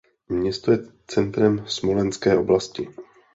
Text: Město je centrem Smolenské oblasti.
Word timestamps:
Město 0.29 0.71
je 0.71 0.79
centrem 1.07 1.65
Smolenské 1.67 2.37
oblasti. 2.37 2.87